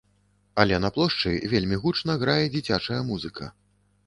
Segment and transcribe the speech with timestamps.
[0.61, 3.53] Але на плошчы вельмі гучна грае дзіцячая музыка.